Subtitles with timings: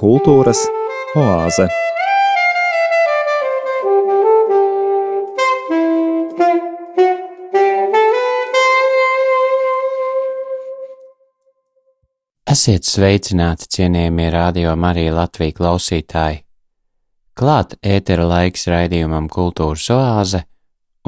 [0.00, 0.60] Kultūras
[1.16, 1.68] oāze.
[12.50, 16.44] Esiet sveicināti, cienījamie radio Marija Latvija klausītāji!
[17.32, 20.44] Klāt ētera laiks raidījumam Kultūras oāze,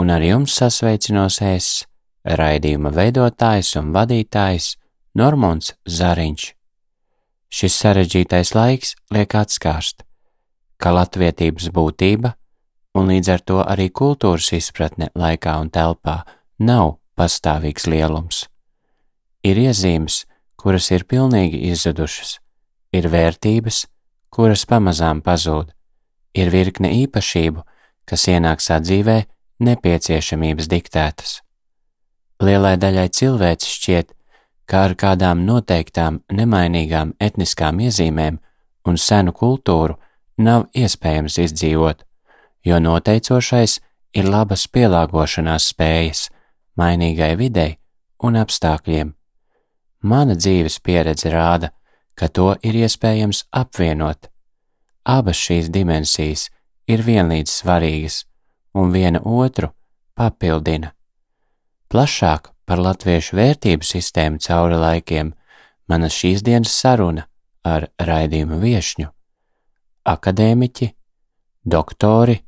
[0.00, 1.91] un ar jums sasveicinos es,
[2.24, 4.76] raidījuma veidotājs un vadītājs
[5.18, 6.52] Normons Zariņš.
[7.52, 10.06] Šis sarežģītais laiks liek atskārst,
[10.80, 12.32] ka latvietības būtība
[12.96, 16.22] un līdz ar to arī kultūras izpratne laikā un telpā
[16.58, 18.46] nav pastāvīgs lielums.
[19.44, 20.22] Ir iezīmes,
[20.56, 22.38] kuras ir pilnīgi izzudušas,
[22.94, 23.84] ir vērtības,
[24.32, 25.72] kuras pamazām pazūd,
[26.38, 27.64] ir virkne īpašību,
[28.08, 29.22] kas ienāk sadzīvē
[29.62, 31.40] nepieciešamības diktētas.
[32.42, 34.10] Lielai daļai cilvēks šķiet,
[34.66, 38.40] ka ar kādām noteiktām nemainīgām etniskām iezīmēm
[38.88, 39.98] un senu kultūru
[40.42, 42.02] nav iespējams izdzīvot,
[42.66, 43.78] jo noteicošais
[44.18, 46.28] ir labas pielāgošanās spējas
[46.78, 47.76] mainīgai videi
[48.22, 49.14] un apstākļiem
[50.02, 51.70] Mana dzīves pieredze rāda,
[52.18, 54.26] ka to ir iespējams apvienot.
[55.06, 56.48] Abas šīs dimensijas
[56.90, 58.24] ir vienlīdz svarīgas
[58.74, 59.70] un viena otru
[60.18, 60.90] papildina.
[61.92, 65.34] Plašāk par latviešu vērtību sistēmu cauri laikiem
[65.92, 67.26] mana šīs dienas saruna
[67.68, 69.08] ar raidījuma viešņu-
[70.14, 70.88] akadēmiķi,
[71.74, 72.38] doktori,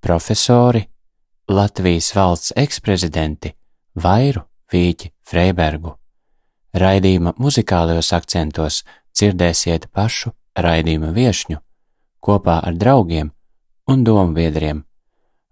[0.00, 0.82] profesori,
[1.48, 3.54] Latvijas valsts eksprezidenti
[3.96, 5.96] Vairu Vīķi Freibergu.
[6.76, 8.84] Raidījuma muzikālajos akcentos
[9.16, 11.58] dzirdēsiet pašu raidījuma viešņu
[12.20, 13.32] kopā ar draugiem
[13.88, 14.84] un dombiedriem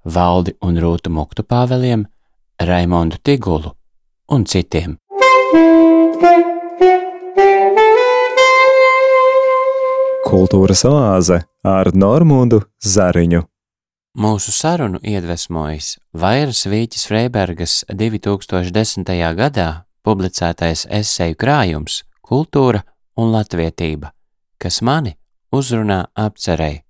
[0.05, 2.07] Valdi un Rūtu Muktu Pāveliem,
[2.61, 3.71] Raimondu Tigulu
[4.35, 4.97] un citiem.
[10.27, 13.45] Kultūras oāze ar Normundu Zariņu.
[14.19, 19.07] Mūsu sarunu iedvesmojas Vairas Vīķis Freibergas 2010.
[19.39, 19.69] gadā
[20.03, 22.83] publicētais eseju krājums Kultūra
[23.17, 24.11] un latvietība,
[24.59, 25.15] kas mani
[25.55, 26.83] uzrunā apcerēji.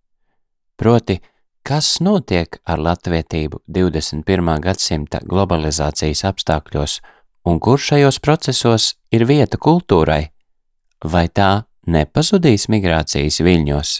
[0.80, 1.20] Proti,
[1.66, 4.50] kas notiek ar latvietību 21.
[4.64, 6.98] gadsimta globalizācijas apstākļos
[7.48, 10.28] un kur šajos procesos ir vieta kultūrai,
[11.04, 13.94] vai tā nepazudīs migrācijas viļņos?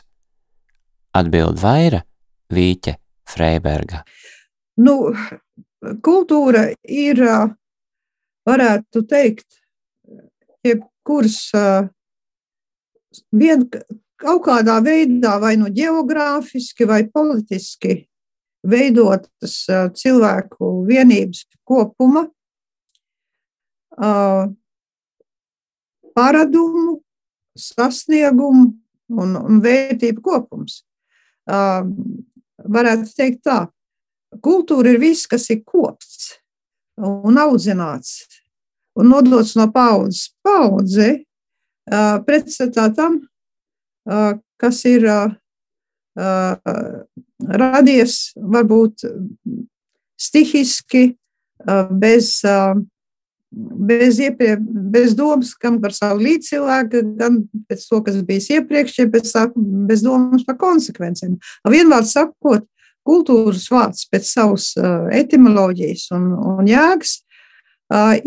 [1.19, 2.03] Atbild Vaira
[2.53, 2.97] Vīķe
[3.29, 4.03] Freiberga.
[4.79, 5.13] Nu,
[6.05, 7.23] kultūra ir
[8.49, 9.61] varētu teikt,
[10.65, 11.41] jebkuras
[13.33, 13.67] vien
[14.19, 18.01] kaut kādā veidā, vai nu geogrāfiski, vai politiski
[18.67, 19.61] veidotas
[19.99, 22.27] cilvēku vienības kopuma
[26.19, 26.99] paradumu,
[27.59, 28.67] sasniegumu
[29.15, 30.83] un, un vērtību kopums.
[31.49, 33.61] Varētu teikt tā,
[34.45, 36.34] kultūra ir viss, kas ir kopts
[36.99, 38.27] un audzināts
[38.99, 41.23] un nodots no paudzes paudze,
[42.27, 43.21] pretstatā tam,
[44.59, 45.07] kas ir
[47.39, 49.05] radies varbūt
[50.19, 51.05] stihiski,
[51.91, 52.31] bez,
[53.53, 54.57] bez, ieprie,
[54.93, 57.39] bez domas gan par savu līdzcilvēku, gan
[57.71, 59.33] pēc to, kas bijis iepriekš, ja bez,
[59.89, 61.39] bez domas par konsekvencēm.
[61.71, 62.67] Vienvārds sakot,
[63.09, 64.73] kultūras vārds pēc savas
[65.17, 67.21] etimoloģijas un, un jēgas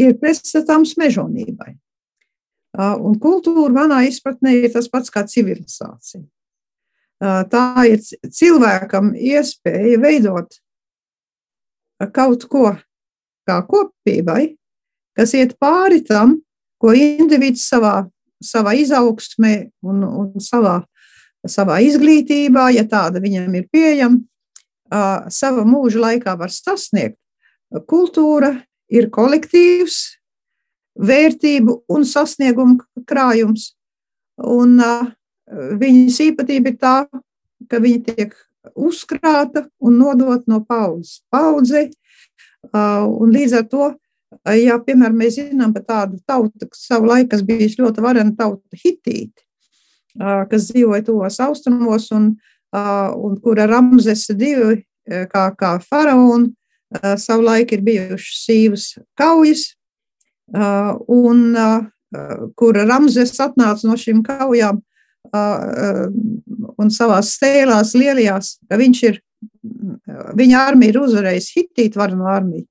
[0.01, 1.75] ir pretstatāms mežonībai.
[2.79, 6.23] Un kultūra manā izpratnē ir tas pats kā civilizācija.
[7.21, 7.99] Tā ir
[8.31, 10.55] cilvēkam iespēja veidot
[12.15, 12.71] kaut ko
[13.45, 14.55] kā kopībai,
[15.17, 16.39] kas iet pāri tam,
[16.81, 18.07] ko individs savā,
[18.41, 19.55] savā izaugsmē
[19.85, 20.79] un, un savā,
[21.45, 24.23] savā izglītībā, ja tāda viņam ir pieejama,
[25.29, 27.19] sava mūža laikā var sasniegt.
[27.87, 28.55] Kultūra
[28.91, 30.20] ir kolektīvs,
[30.99, 33.71] vērtību un sasniegumu krājums.
[34.41, 35.09] Un, uh,
[35.51, 36.95] viņas īpatība ir tā,
[37.69, 38.35] ka viņa tiek
[38.77, 41.89] uzkrāta un nodota no paudzes paudzei.
[42.71, 43.87] Uh, līdz ar to,
[44.53, 49.43] ja, piemēram, mēs zinām par tādu tautu, kas savu laiku bija ļoti varena tauta Hitīti,
[50.21, 52.31] uh, kas dzīvoja tos austrumos un,
[52.75, 56.53] uh, un kura Ramzesa divi kā, kā faraoni
[57.17, 58.85] savulaik ir bijušas sīvas
[59.17, 59.71] kaujas,
[60.51, 61.81] un eh,
[62.59, 64.81] kur Ramzes atnāca no šīm kaujām
[65.31, 69.19] un savās stēlās lielajās, ka viņš ir,
[70.35, 72.65] viņa armija ir uzvarējusi Hitītu varenu armiju.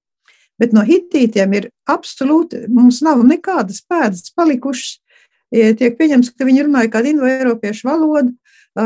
[0.60, 4.98] bet no hitītiem ir absolūti, mums nav nekādas pēdas palikušas.
[5.50, 8.34] Tiek pieņemts, ka viņi runāja kādu indoeiropiešu valodu,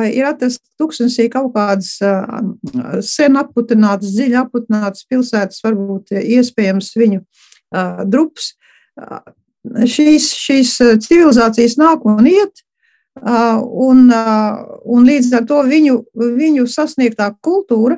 [0.08, 1.99] ir atrasts tūkstnesī kaut kādas
[3.05, 7.25] sen aputinātas, dziļi aputinātas pilsētas, varbūt iespējams viņu
[8.08, 8.55] drups.
[9.88, 10.75] Šīs, šīs
[11.06, 12.64] civilizācijas nāk un iet,
[13.23, 17.96] un, un līdz ar to viņu, viņu sasniegtā kultūra,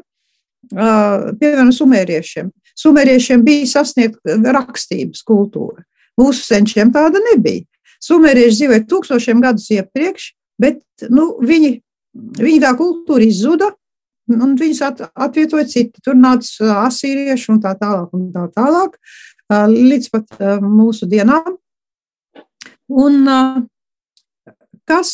[0.70, 2.52] piemēram, sumēriešiem.
[2.76, 5.82] Sumēriešiem bija sasniegta rakstības kultūra.
[6.20, 7.64] Mūsu senčiem tāda nebija.
[8.04, 11.72] Sumērieši dzīvoja tūkstošiem gadus iepriekš, bet nu, viņi,
[12.40, 13.70] viņi tā kultūra izzuda,
[14.32, 16.02] un viņus at, atvietoja citi.
[16.04, 18.98] Tur nāca asīrieši un tā tālāk, un tā tālāk,
[19.50, 21.56] līdz pat mūsu dienām.
[22.87, 23.26] Un
[24.87, 25.10] kas,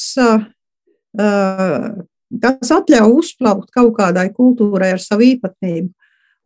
[2.44, 5.90] kas atļauj uzplaukt kaut kādai kultūrai ar savu īpatnību,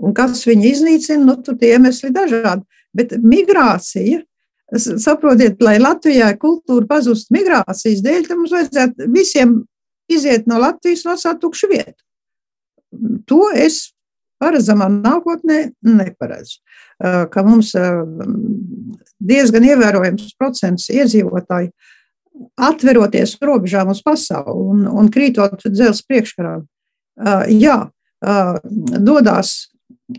[0.02, 2.66] un kas viņu iznīcina, nu, tur tie iemesli dažādi.
[2.96, 4.22] Bet migrācija,
[4.76, 9.60] saprotiet, lai Latvijā kultūra pazustu migrācijas dēļ, tad mums vajadzētu visiem
[10.10, 11.98] iziet no Latvijas atstāt tukšu vietu.
[13.26, 13.95] To es
[14.42, 16.60] paredzamā nākotnē neparedzu.
[17.32, 17.72] Ka mums
[19.20, 21.72] diezgan ievērojams procents iedzīvotāju
[22.60, 26.58] atveroties robežām uz pasauli un, un krītot dzelzs priekškarā,
[27.52, 27.78] jā,
[29.00, 29.54] dodas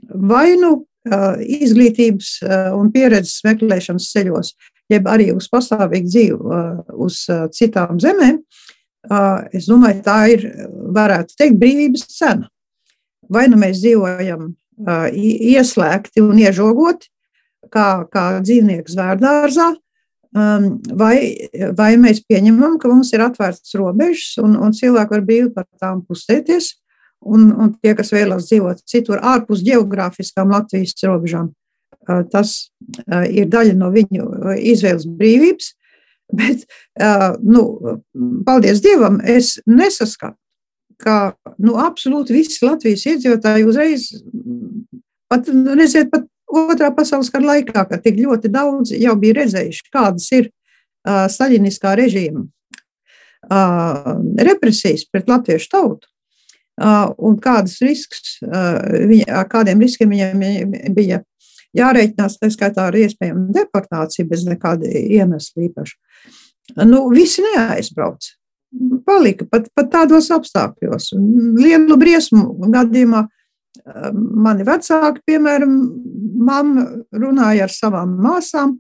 [0.10, 0.72] vai nu
[1.08, 2.31] izglītības
[2.75, 4.52] un pieredzes meklēšanas ceļos,
[4.92, 6.62] jeb arī uz pastāvīgu dzīvi
[7.06, 7.22] uz
[7.56, 8.42] citām zemēm,
[9.56, 10.46] es domāju, tā ir,
[10.96, 12.50] varētu teikt, brīvības cena.
[13.34, 17.10] Vai nu mēs dzīvojam ieslēgti un iežogoti,
[17.74, 19.72] kā, kā dzīvnieks zvērdārzā,
[20.98, 21.18] vai,
[21.78, 26.04] vai mēs pieņemam, ka mums ir atvērtas robežas un, un cilvēki var brīvi par tām
[26.06, 26.76] kustēties,
[27.26, 31.52] un, un tie, kas vēlas dzīvot citur, ārpus geogrāfiskām Latvijas robežām.
[32.32, 32.70] Tas
[33.28, 34.30] ir daļa no viņu
[34.62, 35.74] izvēles brīvības.
[36.28, 36.66] Bet,
[37.44, 37.62] nu,
[38.46, 40.36] paldies Dievam, es nesaskatu,
[41.02, 44.10] ka nu, absolūti visi Latvijas iedzīvotāji uzreiz,
[45.32, 50.28] pat, redziet, pat otrā pasaules kara laikā, kad tik ļoti daudz jau bija redzējuši, kādas
[50.36, 54.14] ir uh, staļiniskā režīma uh,
[54.50, 56.10] represijas pret latviešu tautu
[56.78, 61.24] un kādas risks, viņa, kādiem riskiem viņiem bija
[61.78, 65.98] jārēķinās, tā skaitā ar iespējamu deportāciju bez nekāda iemesla īpaši.
[66.86, 68.30] Nu, visi neaizbrauc.
[69.08, 71.14] Palika pat, pat tādos apstākļos.
[71.58, 73.24] Lielu briesmu gadījumā
[74.14, 75.75] mani vecāki, piemēram,
[76.48, 78.75] mamma runāja ar savām māsām,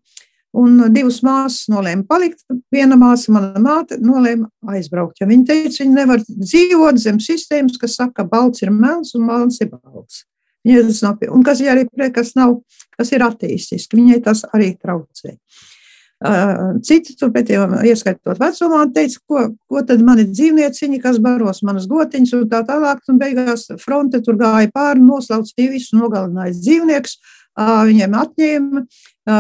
[0.57, 2.45] Un divas māsas nolēma palikt.
[2.73, 5.19] Viena māsa, mana māte, nolēma aizbraukt.
[5.21, 9.27] Ja viņa teica, viņa nevar dzīvot zem sistēmas, kas saka, ka balts ir melns un
[9.27, 10.23] melns ir balts.
[10.65, 11.85] Viņai tas nav, un kas, arī,
[12.15, 12.57] kas, nav,
[12.97, 15.35] kas ir attīstiski, viņai tas arī traucē.
[15.37, 15.76] Citi
[16.17, 22.33] tur pēc tam, ieskaitot vecumā, teica, ko, ko tad mani dzīvnieciņi, kas baros manas gotiņas
[22.33, 27.19] un tā tālāk, un beigās fronte tur gāja pāri, noslaucīja visu, nogalināja dzīvniekus,
[27.57, 28.83] viņiem atņēma,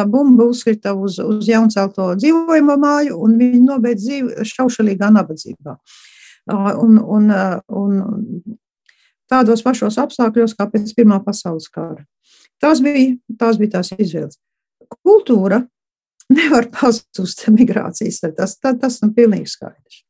[0.09, 5.77] bumba uzkrita uz, uz jauncelto dzīvojamo māju, un viņi nobeidz dzīvi šaušalīgā nabadzībā.
[6.53, 7.31] Un, un,
[7.67, 7.97] un
[9.29, 12.05] tādos pašos apstākļos kā pēc Pirmā pasaules kara.
[12.61, 14.39] Tās bija, tās bija tās izvēles.
[15.03, 15.65] Kultūra
[16.33, 20.03] nevar pazust migrācijas, tas, tas, tas ir pilnīgi skaidrs.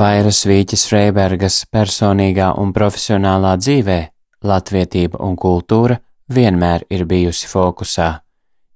[0.00, 3.96] Vairas Vīķis Freibergas personīgā un profesionālā dzīvē
[4.48, 5.98] latvietība un kultūra
[6.32, 8.06] vienmēr ir bijusi fokusā.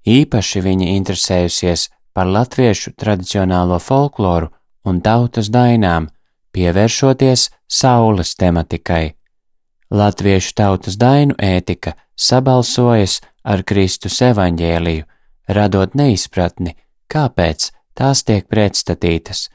[0.04, 4.50] Īpaši viņa interesējusies par latviešu tradicionālo folkloru
[4.84, 6.10] un tautas dainām,
[6.52, 7.46] pievēršoties
[7.80, 9.14] saules tematikai.
[9.94, 15.08] Latviešu tautas dainu ētika sabalsojas ar Kristus evaņģēliju,
[15.48, 16.76] radot neizpratni,
[17.08, 19.48] kāpēc tās tiek pretstatītas.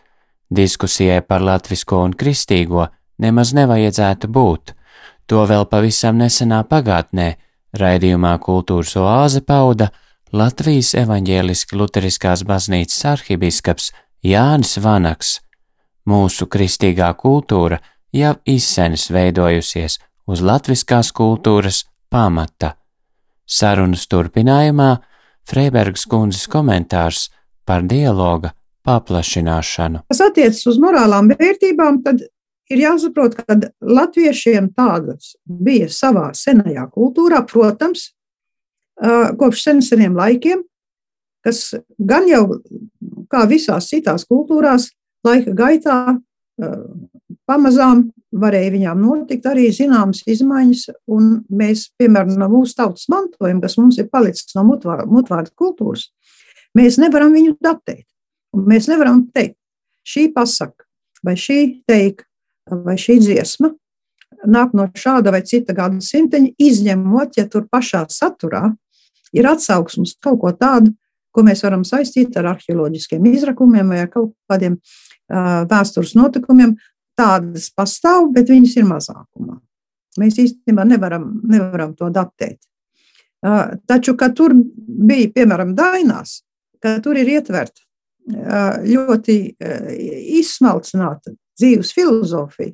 [0.49, 2.87] Diskusijai par latvisko un kristīgo
[3.21, 4.73] nemaz nevajadzētu būt.
[5.29, 7.35] To vēl pavisam nesenā pagātnē
[7.77, 9.91] raidījumā Kultūras oāze pauda
[10.33, 13.91] Latvijas evaņģēliski luteriskās baznīcas arhibiskaps
[14.25, 15.39] Jānis Vanaks.
[16.09, 17.79] Mūsu kristīgā kultūra
[18.13, 22.75] jau izsenis veidojusies uz latviskās kultūras pamata.
[23.45, 24.95] Sarunas turpinājumā
[25.49, 27.29] Freibergs kundzes komentārs
[27.65, 28.53] par dialoga
[28.87, 30.03] paplašināšanu.
[30.11, 32.23] Kas attiecas uz morālām vērtībām, tad
[32.69, 38.11] ir jāsaprot, ka latviešiem tādas bija savā senajā kultūrā, protams,
[39.39, 40.63] kopš seniem laikiem,
[41.45, 42.45] kas gan jau
[43.31, 44.89] kā visās citās kultūrās,
[45.25, 45.99] laika gaitā
[47.49, 53.77] pamazām varēja viņām notikt arī zināmas izmaiņas, un mēs, piemēram, no mūsu tautas mantojuma, kas
[53.79, 56.09] mums ir palicis no mutvārdu kultūras,
[56.77, 58.05] mēs nevaram viņu datēt.
[58.57, 59.57] Mēs nevaram teikt,
[60.07, 60.87] šī pasaka
[61.25, 62.25] vai šī teika
[62.69, 63.73] vai šī dziesma
[64.47, 68.69] nāk no šāda vai cita gada simteņa, izņemot, ja tur pašā saturā
[69.35, 70.93] ir atsauksmes kaut ko tādu,
[71.35, 76.77] ko mēs varam saistīt ar arheoloģiskiem izrakumiem vai kaut kādiem uh, vēstures notikumiem.
[77.19, 79.57] Tādas pastāv, bet viņas ir mazākumā.
[80.21, 82.61] Mēs īstenībā nevaram, nevaram to datēt.
[83.43, 86.39] Uh, taču, kad tur bija, piemēram, dainās,
[86.79, 87.83] ka tur ir ietverta
[88.29, 89.37] ļoti
[90.39, 92.73] izsmalcināta dzīves filozofija.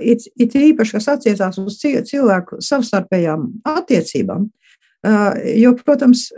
[0.00, 4.46] It, it īpaši, kas attiecās uz cilvēku savstarpējām attiecībām,
[5.60, 6.30] jo, protams,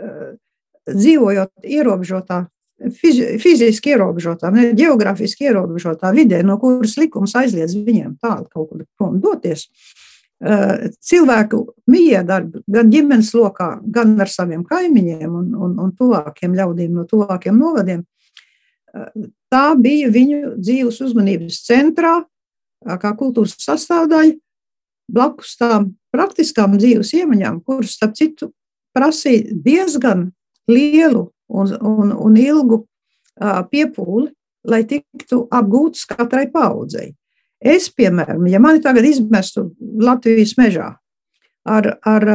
[0.89, 2.43] dzīvojot ierobežotā,
[2.91, 9.19] fiziski ierobežotā, ne geogrāfiski ierobežotā vidē, no kuras likums aizliedz viņiem tādu kaut kur prom
[9.23, 9.67] doties,
[10.41, 11.59] cilvēku
[11.91, 17.59] miedarbi gan ģimenes lokā, gan ar saviem kaimiņiem un, un, un tuvākiem ļaudīm no tuvākiem
[17.61, 18.01] novadiem,
[19.51, 22.21] tā bija viņu dzīves uzmanības centrā,
[22.81, 24.35] kā kultūras sastāvdaļa,
[25.11, 28.51] blakus tām praktiskām dzīves iemaņām, kuras, starp citu,
[28.95, 30.29] prasīja diezgan
[30.71, 32.83] lielu un, un, un ilgu
[33.71, 34.31] piepūli,
[34.67, 37.13] lai tiktu apgūtas katrai paudzei.
[37.61, 40.87] Es, piemēram, ja mani tagad izmestu Latvijas mežā
[41.65, 42.25] ar, ar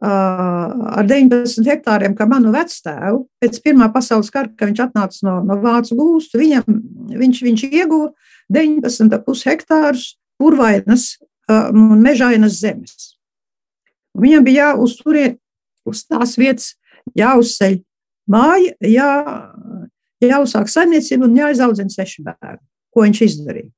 [0.00, 5.58] ar 19 hektāriem, kā manu vectēvu, pēc Pirmā pasaules kara, kad viņš atnāca no, no
[5.62, 6.78] Vācu gūstu, viņam,
[7.18, 8.12] viņš, viņš ieguva
[8.54, 11.10] 19,5 hektārus purvainas
[11.48, 13.14] un mežainas zemes.
[14.14, 15.26] Un viņam bija jāuzturē
[15.88, 16.74] uz tās vietas,
[17.18, 17.80] jāuzceļ
[18.30, 19.10] māja, jā,
[20.22, 22.62] jāuzsāk saimniecība un jāizaudzina seši bērni,
[22.94, 23.70] ko viņš izdarīja.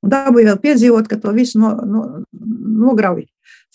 [0.00, 3.26] Un tā bija vēl piedzīvot, ka to visu no, no, nograuj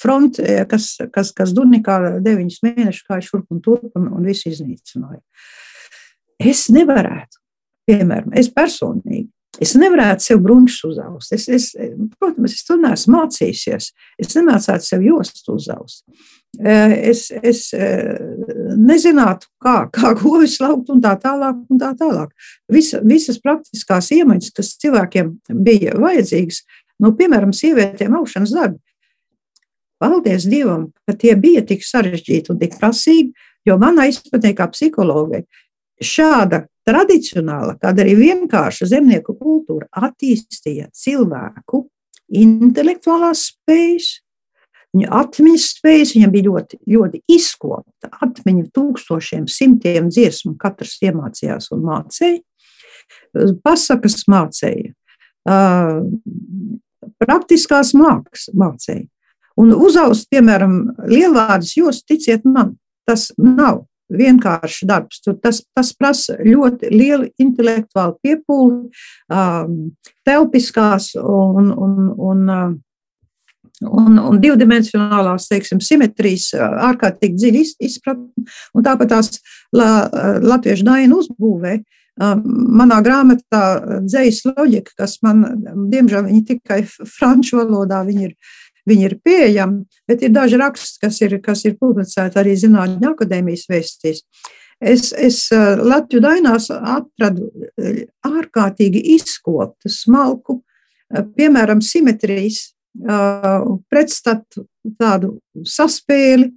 [0.02, 4.50] fronte, eh, kas, kas, kas Dunikā deviņus mēnešus kā šurp un turp un, un visu
[4.52, 5.22] iznīcināja.
[6.42, 7.40] Es nevarētu,
[7.88, 9.30] piemēram, es personīgi,
[9.64, 11.32] es nevarētu sev brunčus uzaust.
[11.36, 11.70] Es, es,
[12.20, 13.92] protams, es to neesmu mācījusies.
[14.20, 16.04] Es nemācētu sev jostu uzaust.
[16.60, 18.16] Eh, es, es eh,
[18.80, 21.62] nezinātu, kā, kā govis laukt un tā tālāk.
[21.72, 22.32] Un tā tālāk.
[22.72, 25.34] Visa, visas praktiskās iemaņas, kas cilvēkiem
[25.66, 26.64] bija vajadzīgas,
[27.04, 28.80] nu, piemēram, sievietēm aušanas darbi,
[30.02, 33.32] Paldies Dievam, ka tie bija tik sarežģīti un tik prasīgi,
[33.66, 35.46] jo manā izpratnē, kā psihologai,
[36.04, 41.86] šāda tradicionāla, kāda arī vienkārša zemnieku kultūra attīstīja cilvēku
[42.36, 44.10] intelektuālās spējas,
[44.96, 51.88] viņa atmiņas spējas, viņam bija ļoti, ļoti izkopta atmiņa tūkstošiem, simtiem dziesmu, katrs iemācījās un
[51.88, 52.44] mācīja,
[53.66, 54.94] pasakas mācīja,
[57.22, 59.06] praktiskās mākslas mācīja.
[59.62, 62.74] Un uzaust, piemēram, lielvārdus, jūs ticiet man,
[63.08, 65.22] tas nav vienkāršs darbs.
[65.24, 68.92] Tur tas, tas prasa ļoti lielu intelektuālu piepūli,
[69.32, 69.78] um,
[70.28, 72.46] telpiskās un, un, un,
[73.82, 78.48] un, un divdimensionālās teiksim, simetrijas uh, ārkārtīgi dziļi izpratni.
[78.76, 79.38] Tāpat tās
[79.76, 81.80] la, uh, latviešu dainu uzbūvē.
[82.16, 85.42] Manā grāmatā uh, dzējas loģika, kas man,
[85.92, 88.38] diemžēl, tikai franču valodā, ir
[88.90, 93.66] viņi ir pieejami, bet ir daži raksti, kas ir, kas ir publicēti arī Zinātņu akadēmijas
[93.72, 94.24] vēstīs.
[94.84, 97.48] Es, es Latviju dainās atradu
[98.28, 100.60] ārkārtīgi izkoptu, smalku,
[101.38, 102.76] piemēram, simetrijas,
[103.92, 104.66] pretstatu
[105.00, 105.36] tādu
[105.68, 106.52] saspēli,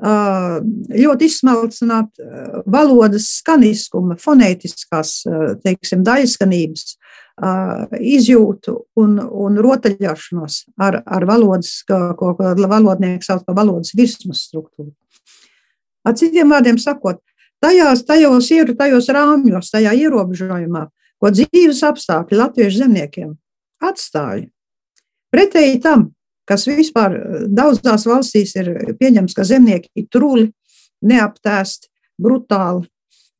[0.00, 5.20] ļoti izsmalcināta valodas skaniskuma, fonētiskās,
[5.64, 6.94] teiksim, daļskanības
[7.40, 12.34] izjūtu un, un rotaļāšanos ar, ar valodas, ko, ko
[12.68, 14.92] valodnieki sauc par valodas virsmas struktūru.
[16.04, 17.20] Ar citiem vārdiem sakot,
[17.64, 20.86] tajās, tajos, tajos rāmjos, tajā ierobežojumā,
[21.20, 23.34] ko dzīves apstākļi latviešu zemniekiem
[23.80, 24.48] atstāja.
[25.32, 26.10] Pretēji tam,
[26.48, 27.14] kas vispār
[27.48, 30.48] daudzās valstīs ir pieņemts, ka zemnieki ir truli,
[31.00, 31.88] neaptēsti,
[32.20, 32.88] brutāli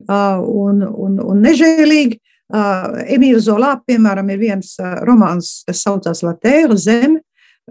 [0.08, 2.20] un, un, un nežēlīgi.
[2.50, 4.76] Emīļa Zolā, piemēram, ir viens
[5.06, 7.20] romāns, kas saucās Latvijas zeme,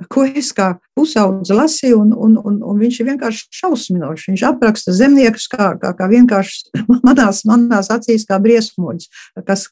[0.08, 4.30] ko es kā pusaudze lasīju, un, un, un, un viņš ir vienkārši šausminošs.
[4.32, 9.10] Viņš apraksta zemniekus kā, kā, kā vienkārši manās, manās acīs, kā briesmoņus,
[9.48, 9.68] kas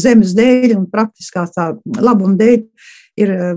[0.00, 2.62] zemes dēļ un praktiskā tā labuma dēļ
[3.18, 3.52] ir eh,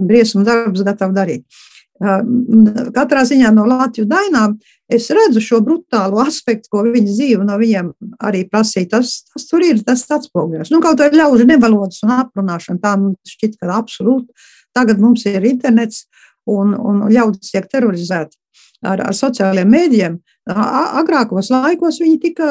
[0.00, 1.60] briesmu darbs gatavi darīt.
[2.00, 4.54] Katrā ziņā no Latvijas dainām
[4.90, 7.90] es redzu šo brutālo aspektu, ko viņa dzīve no viņiem
[8.24, 8.88] arī prasīja.
[8.96, 10.72] Tas, tas tur ir, tas atspoguļos.
[10.72, 14.32] Nu, kaut kā ļaužu nevalodas un aprunāšana, tā mums šķiet, ka absolūti.
[14.76, 16.06] Tagad mums ir internets
[16.48, 18.38] un, un ļaudis tiek terorizēti
[18.86, 20.18] ar, ar sociālajiem mēdījiem.
[20.50, 22.50] Agrākos laikos viņi tika,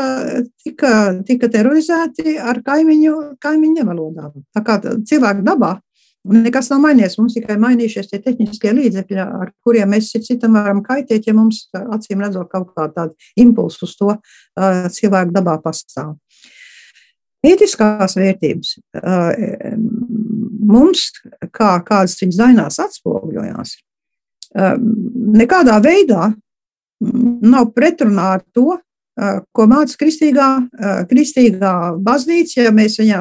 [0.63, 0.91] tika,
[1.25, 4.44] tika terorizēti ar kaimiņu, kaimiņu nevalodām.
[4.53, 4.77] Tā kā
[5.10, 5.79] cilvēku dabā
[6.27, 7.15] Nekas nav mainījies.
[7.19, 12.19] Mums tikai mainījušies tie tehniskie līdzekļi, ar kuriem mēs citam varam kaitēt, ja mums acīm
[12.25, 14.17] redzot kaut kā tādu impulsu uz to
[14.97, 16.17] cilvēku dabā pastāv.
[17.45, 18.73] Ētiskās vērtības
[20.69, 21.05] mums,
[21.55, 23.77] kā kādas viņas dainās atspoguļojās,
[25.39, 26.33] nekādā veidā
[26.99, 28.75] nav pretrunā ar to,
[29.51, 30.48] ko māca kristīgā,
[31.09, 33.20] kristīgā baznīca, ja mēs viņā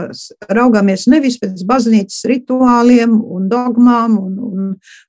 [0.54, 4.68] raugāmies nevis pēc baznīcas rituāliem un dogmām un, un,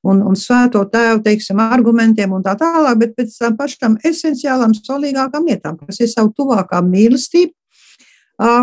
[0.09, 5.51] un, un svēto tēvu, teiksim, argumentiem un tā tālāk, bet pēc tam pašām esenciālām, solīgākām
[5.51, 7.53] lietām, kas ir savu tuvākā mīlestība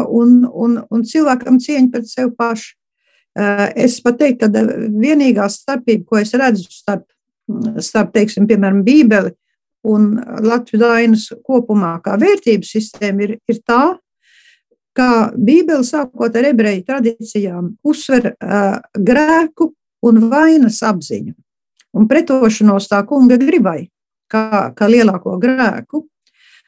[0.09, 2.75] un, un, un cilvēkam cieņa pret sevi pašu.
[3.77, 4.63] Es pat teiktu, ka
[4.97, 7.05] vienīgā starpība, ko es redzu starp,
[7.85, 9.35] starp teiksim, piemēram, Bībeli,
[9.87, 10.11] un
[10.43, 13.97] Latvijas dainas kopumā, kā vērtības sistēma, ir, ir tā,
[14.97, 19.71] ka Bībele, sākot ar ebreju tradīcijām, uzsver uh, grēku
[20.07, 21.35] un vainas apziņu
[21.97, 23.87] un pretošanos tā kunga gribai,
[24.33, 26.05] kā, kā lielāko grēku.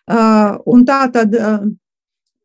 [0.09, 1.67] Uh, un tā tad uh,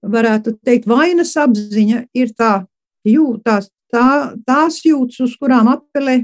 [0.03, 2.65] varētu teikt, vainas apziņa ir tā,
[3.07, 6.23] jūtās, tā, tās jūtas, uz kurām apelē,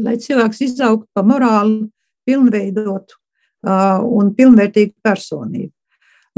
[0.00, 1.90] lai cilvēks izaugtu pa morāli
[2.24, 3.19] pilnveidotu
[3.66, 5.72] un pilnvērtīgu personību.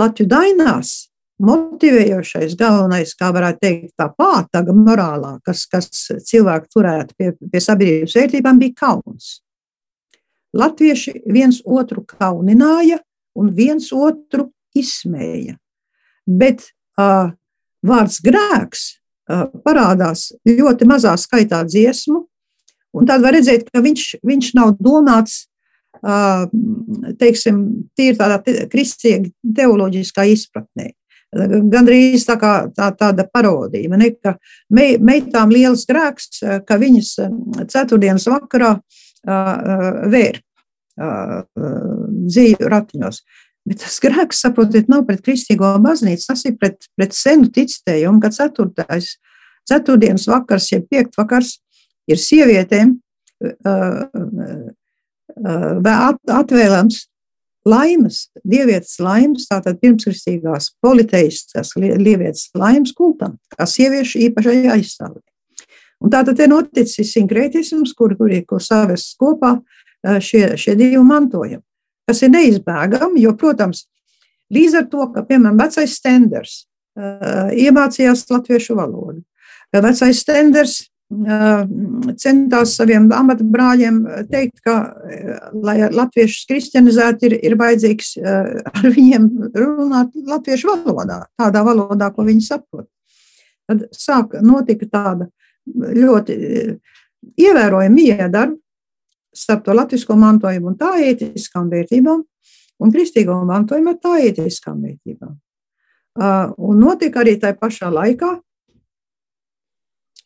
[0.01, 0.93] Latviju dainās
[1.43, 5.91] motivējošais, galvenais, kā varētu teikt, tā pātaga morālā, kas, kas
[6.29, 9.41] cilvēku turētu pie, pie sabiedrības vērtībām, bija kauns.
[10.53, 13.01] Latvieši viens otru kaunināja
[13.39, 15.57] un viens otru izsmēja.
[16.29, 16.67] Bet
[17.01, 17.33] uh,
[17.83, 22.27] vārds grēks uh, parādās ļoti mazā skaitā dziesmu,
[22.93, 25.47] un tad var redzēt, ka viņš, viņš nav domāts
[26.03, 27.63] teiksim,
[27.97, 28.41] tīri tādā
[28.73, 30.91] kristīgā teoloģiskā izpratnē.
[31.33, 34.35] Gandrīz tā kā tā, tāda parodija, ne, ka
[34.69, 37.15] me, meitām liels grēks, ka viņas
[37.73, 38.75] ceturtdienas vakarā
[40.13, 40.43] vēr
[40.99, 43.23] dzīvi ratiņos.
[43.65, 48.33] Bet tas grēks, saprotiet, nav pret kristīgo baznīcu, tas ir pret, pret senu ticējumu, ka
[48.35, 49.15] ceturtais,
[49.71, 51.55] ceturtdienas vakars, jeb piektvakars
[52.11, 52.97] ir sievietēm
[55.33, 57.07] atvēlams
[57.69, 65.21] laimes, dievietes laimes, tātad pirmskristīgās politeistas lievietes laimes kultam, kā sieviešu īpašajā aizstāvē.
[66.03, 69.55] Un tātad ir noticis sinkrētisms, kur, kur ir savests kopā
[70.03, 71.63] šie, šie divi mantojumi,
[72.11, 73.87] kas ir neizbēgami, jo, protams,
[74.53, 76.65] līdz ar to, ka, piemēram, vecais stenders
[76.99, 79.23] iemācījās latviešu valodu,
[79.73, 80.81] vecais stenders
[82.23, 83.99] centās saviem amatbrāļiem
[84.31, 84.77] teikt, ka,
[85.53, 92.47] lai latviešus kristianizētu, ir, ir vajadzīgs ar viņiem runāt latviešu valodā, tādā valodā, ko viņi
[92.47, 92.89] saprot.
[93.69, 95.29] Tad sāk notika tāda
[95.79, 96.37] ļoti
[97.39, 98.59] ievērojama iedarba
[99.33, 102.21] starp to latvisko mantojumu un tā ētiskām vērtībām
[102.83, 105.37] un kristīgo mantojumu ar tā ētiskām vērtībām.
[106.61, 108.35] Un notika arī tajā pašā laikā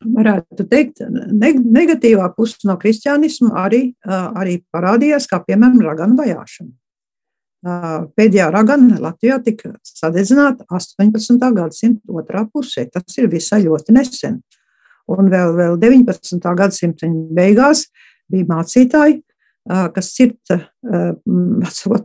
[0.04, 6.74] varētu teikt, negatīvā puse no kristiānisma arī, arī parādījās, kā piemēram raganu vajāšana.
[8.16, 11.40] pēdējā ragana Latvijā tika sadedzināta 18.
[11.56, 12.86] gadsimta otrā pusē.
[12.92, 14.40] Tas ir visai ļoti nesen.
[15.10, 16.42] Un vēl, vēl 19.
[16.58, 17.86] gadsimta beigās
[18.30, 19.20] bija mācītāji,
[19.66, 20.60] kas cirta,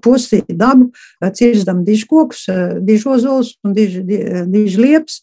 [0.02, 0.92] postīja dabu,
[1.38, 2.48] cirzdam dižkokus,
[2.86, 5.22] dižozolus un dižlieps,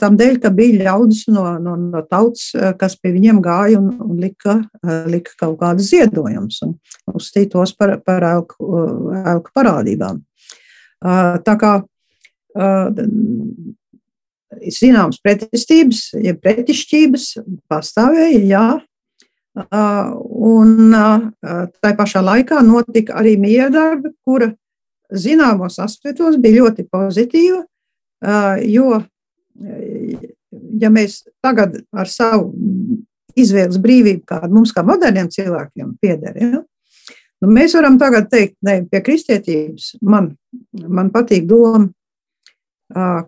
[0.00, 4.18] tam dēļ, ka bija ļaudis no, no, no tautas, kas pie viņiem gāja un, un
[4.22, 4.60] lika,
[5.10, 6.76] lika kaut kādas ziedojumus un
[7.12, 8.70] uzstītos par, par elku,
[9.20, 10.22] elku parādībām.
[11.46, 11.72] Tā kā
[14.80, 17.32] zināmas pretestības, ja pretišķības
[17.70, 18.66] pastāvēja, jā,
[19.50, 20.92] Un
[21.82, 24.52] tā pašā laikā notika arī mierdarbi, kura
[25.10, 27.64] zināmos aspektos bija ļoti pozitīva,
[28.70, 29.00] jo,
[30.80, 32.52] ja mēs tagad ar savu
[33.38, 36.62] izvēles brīvību, kāda mums kā moderniem cilvēkiem pieder, ja,
[37.40, 40.32] nu mēs varam tagad teikt, ne, pie kristietības man,
[40.72, 41.88] man patīk doma,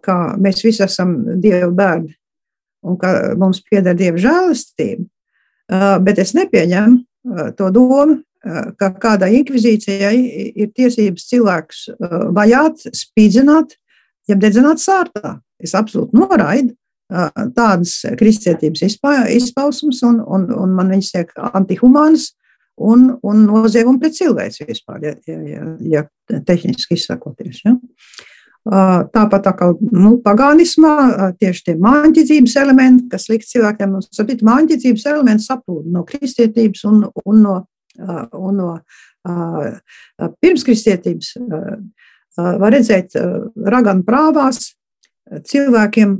[0.03, 2.17] ka mēs visi esam Dieva bērni
[2.83, 5.07] un ka mums pieder Dieva žēlastība.
[6.03, 10.17] Bet es nepieņemu to domu, ka kādai inkvizīcijai
[10.59, 11.85] ir tiesības cilvēkus
[12.35, 13.77] vajāt, spīdzināt,
[14.29, 15.37] jeb dedzināt sārtā.
[15.63, 16.75] Es absolūti noraidu
[17.57, 22.31] tādas kristietības izpausmes, un, un, un man viņas tiek antihumānas
[22.81, 25.65] un, un noziegumi pret cilvēci vispār, ja, ja,
[25.99, 26.05] ja
[26.47, 27.63] tehniski izsakoties.
[27.67, 27.77] Ja.
[28.63, 30.95] Tāpat tā kā nu, pagānismā
[31.41, 37.01] tieši tie māņķidzības elementi, kas likt cilvēkiem, un sapīt, māņķidzības elementi saplūda no kristietības un,
[37.27, 37.57] un no,
[38.39, 38.71] un no
[40.41, 41.35] pirmskristietības.
[42.39, 43.19] Var redzēt
[43.69, 44.71] raganu prāvās
[45.31, 46.17] cilvēkiem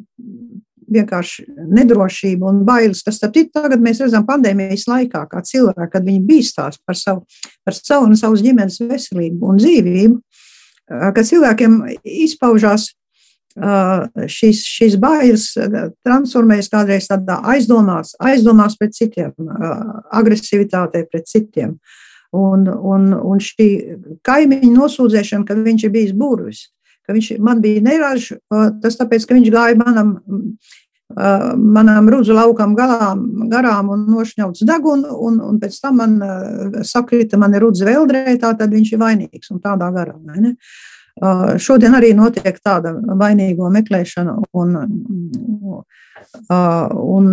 [0.93, 3.01] vienkārši nedrošība un bailes.
[3.07, 7.25] Tas tāpat tagad mēs redzam pandēmijas laikā, kā cilvēki, kad viņi bīstās par savu,
[7.65, 10.21] par savu un savas ģimenes veselību un dzīvību
[10.89, 12.91] ka cilvēkiem izpaužās
[13.53, 15.51] šīs, šīs bailes,
[16.07, 19.35] transformējas kādreiz tādā aizdomās, aizdomās pret citiem,
[20.13, 21.77] agresivitātei pret citiem.
[22.33, 23.67] Un, un, un šī
[24.25, 26.71] kaimiņa nosūdzēšana, ka viņš ir bijis burvis,
[27.07, 28.37] ka viņš man bija neražs,
[28.83, 30.17] tas tāpēc, ka viņš gāja manam
[31.13, 36.17] manām rudzu laukam galām, garām un nošņauts degunu, un, un pēc tam man
[36.89, 40.17] sakrita mani rudzu veldrē, tā tad viņš ir vainīgs un tādā garā.
[40.41, 40.55] Ne?
[41.61, 44.77] Šodien arī notiek tāda vainīgo meklēšana un,
[46.49, 47.27] un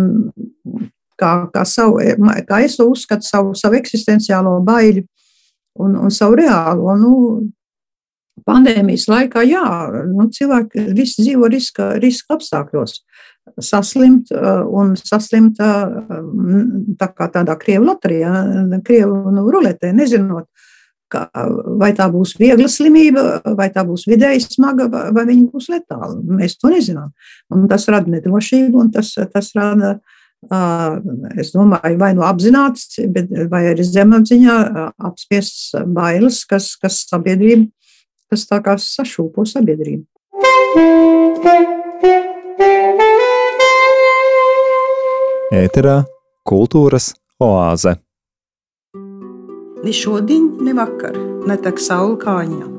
[1.16, 2.02] kā, kā, savu,
[2.48, 5.06] kā es to uzskatu, savu, savu eksistenciālo baiļu
[5.80, 6.92] un, un savu reālo.
[7.00, 7.14] Nu,
[8.46, 9.66] pandēmijas laikā, jā,
[10.10, 13.00] nu, cilvēki visi dzīvo riska, riska apstākļos
[13.58, 15.96] saslimt uh, un saslimt uh,
[17.00, 18.32] tā kā tādā krievu loterijā,
[18.86, 20.46] krievu nu, ruletē, nezinot,
[21.10, 21.26] ka,
[21.80, 26.14] vai tā būs viegla slimība, vai tā būs vidēji smaga, vai viņa būs letāla.
[26.22, 27.10] Mēs to nezinām.
[27.50, 31.00] Un tas rada nedrošību, un tas, tas rada, uh,
[31.40, 33.00] es domāju, vai nu apzināts,
[33.50, 34.56] vai arī zemapziņā
[35.10, 37.68] apspiests bailes, kas, kas sabiedrība,
[38.30, 40.06] kas tā kā sašūpo sabiedrību.
[45.50, 45.96] Ēterā
[46.46, 47.10] kultūras
[47.42, 47.96] oāze.
[49.80, 51.16] Ni šodien, ni vakar
[51.48, 52.76] netek saule kājām,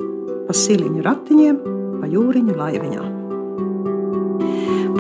[0.48, 1.60] pa siliņu ratiņiem,
[1.98, 3.08] pa jūriņu laiviņā.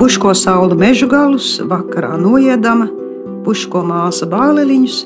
[0.02, 2.90] Puško saule mežu galus, vakarā noiedama,
[3.46, 5.02] puško māsa bāleliņus,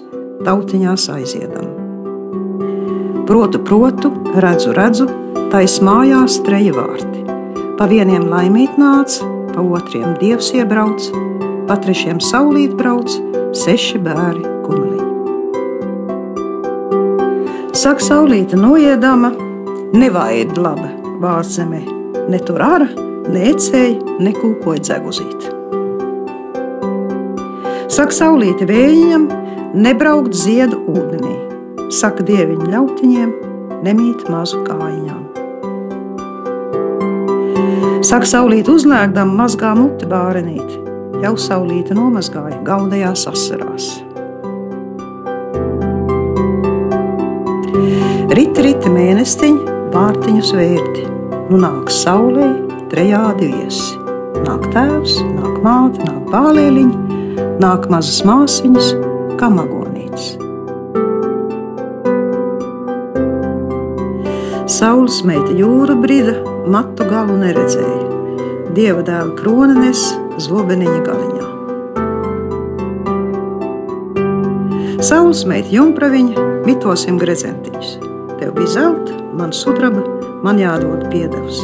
[0.47, 1.74] tautiņās aiziedama.
[3.25, 5.07] Protu, protu, redzu, redzu,
[5.49, 7.23] tais mājās treji vārti.
[7.79, 11.07] Pa vieniem laimīt nāca, pa otriem dievs iebrauc,
[11.65, 13.09] pa trešiem saulīt brauc
[13.57, 15.13] seši bērni kumeliņi.
[17.73, 19.31] Saka, saulīte noiedama,
[19.97, 20.91] nevaid laba
[21.23, 21.81] vārzemē,
[22.29, 22.87] ne tur ara,
[23.25, 25.49] ne ecēja, ne kūkoja dzeguzīt.
[27.89, 29.27] Saka, saulīte vējiņam,
[29.81, 31.44] nebraukt ziedu ūdenī,
[31.95, 33.31] saka dieviņu ļautiņiem,
[33.85, 35.23] nemīt mazu kājiņām.
[38.05, 40.81] Saka, saulīt uzlēgdam mazgā muti bārenīti,
[41.23, 43.87] jau saulīte nomazgāja gaudajās asarās.
[48.35, 51.05] Rita, rita mēnestiņa, vārtiņus vērti,
[51.49, 52.51] nu nāk saulē,
[52.91, 53.95] trejādi viesi.
[54.45, 57.21] Nāk tēvs, nāk māte, nāk bālieliņi,
[57.63, 58.91] nāk mazas māsiņas,
[59.39, 60.35] kā magonītes.
[64.75, 66.33] Saules meita jūra brīda,
[66.67, 68.41] matu galu neredzēja.
[68.75, 70.01] Dieva dēla krona nes
[70.43, 71.45] zobeniņa galiņā.
[74.99, 77.93] Saules meita jumpraviņa mitosim gredzentiņus.
[78.33, 80.03] Te Tev bija zelta, man sudraba,
[80.43, 81.63] man jādod piedevs.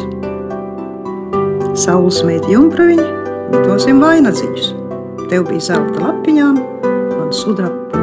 [1.76, 3.10] Saules meita jumpraviņa,
[3.52, 4.71] mitosim vainagdziņus.
[5.28, 6.63] Tev bija zelta lapiņām,
[7.17, 8.01] man sudraba.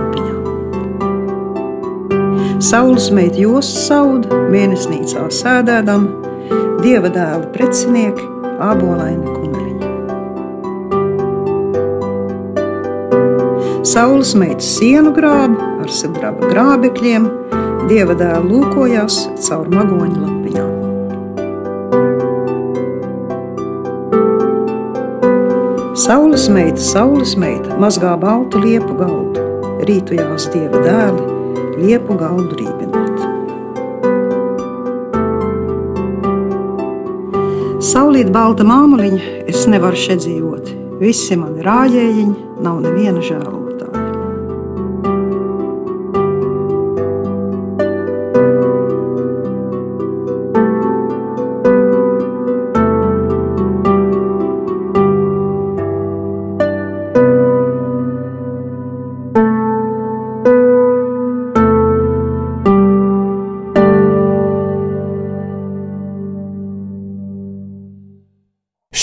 [2.58, 6.08] Saules meita jostas sauda, mēnesnīcā sēdēdama,
[6.82, 8.24] dieva dēla precinieki,
[8.58, 9.86] ābolaini kumeliņi.
[13.86, 17.24] Saules meitas sienu grāba ar sudraba grābekļiem,
[17.88, 19.14] Dieva dēls lūkojās
[19.46, 20.72] caur magoņu lapiņām.
[25.96, 29.46] Saules meita, saules meita mazgā baltu liepu galdu,
[29.88, 31.37] rītujās dieva dēli,
[31.78, 33.26] liepu galdu rībināt.
[37.88, 40.74] Saulīt balta māmuliņa, es nevaru šeit dzīvot.
[40.98, 42.36] Visi mani rājējiņi,
[42.66, 43.57] nav neviena žēlota.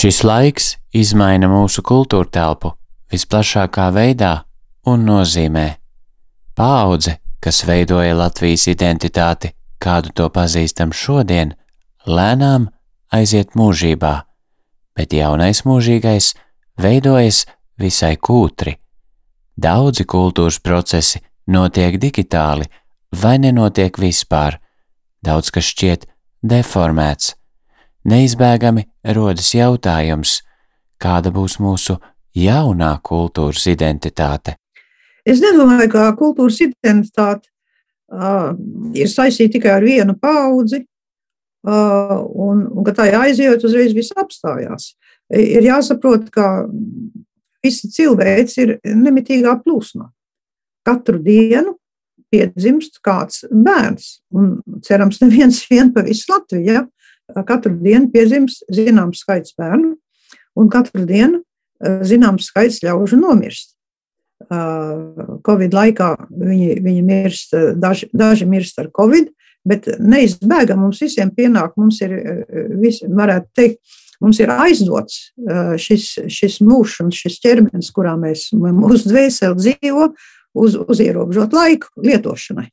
[0.06, 2.70] Šis laiks izmaina mūsu kultūra telpu
[3.10, 4.34] visplašākā veidā
[4.86, 5.64] un nozīmē.
[6.54, 9.50] Paudze, kas veidoja Latvijas identitāti,
[9.82, 11.56] kādu to pazīstam šodien,
[12.06, 12.68] lēnām
[13.18, 14.12] aiziet mūžībā,
[14.94, 16.28] bet jaunais mūžīgais
[16.86, 17.40] veidojas
[17.82, 18.76] visai kūtri.
[19.58, 22.70] Daudzi kultūras procesi notiek digitāli
[23.24, 24.60] vai nenotiek vispār,
[25.26, 26.06] daudz kas šķiet
[26.46, 27.34] deformēts
[28.06, 30.40] neizbēgami rodas jautājums,
[31.02, 31.98] kāda būs mūsu
[32.36, 34.58] jaunā kultūras identitāte.
[35.26, 37.50] Es nedomāju, ka kultūras identitāte
[38.14, 38.54] uh,
[38.94, 40.84] ir saistīta tikai ar vienu paudzi,
[41.66, 44.94] uh, un, un ka tā aiziet, uzreiz viss apstājās.
[45.34, 46.68] Ir jāsaprot, ka
[47.66, 50.12] visi cilvēks ir nemitīgā plūsmā.
[50.86, 51.74] Katru dienu
[52.30, 56.66] piedzimst kāds bērns, un cerams, neviens vien pa visu Latviju.
[56.70, 56.86] Ja?
[57.48, 59.96] Katru dienu piedzims zināms skaits bērnu,
[60.56, 61.42] un katru dienu
[62.06, 63.74] zināms skaits ļaužu nomirst.
[64.46, 69.32] Covid laikā viņi, viņi mirst, daži, daži mirst ar Covid,
[69.66, 72.14] bet neizbēgam mums visiem pienāk, mums ir,
[72.82, 75.32] vis, varētu teikt, mums ir aizdots
[75.82, 80.12] šis, šis mūžs un šis ķermenis, kurā mēs, mūsu dvēseli dzīvo,
[80.56, 82.70] uz, uz ierobežot laiku lietošanai.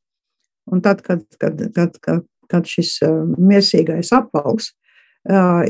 [0.72, 2.98] Un tad, kad, kad, kad, kad, kad šis
[3.40, 4.72] miesīgais apvalks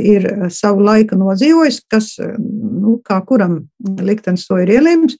[0.00, 3.58] ir savu laiku nodzīvojis, kas, nu, kā kuram
[4.00, 5.18] liktenis to ir ielēms,